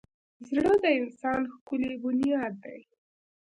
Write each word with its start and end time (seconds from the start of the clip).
زړه 0.49 0.73
د 0.83 0.85
انسان 0.99 1.41
ښکلی 1.53 1.91
بنیاد 2.03 2.53
دی. 2.63 2.79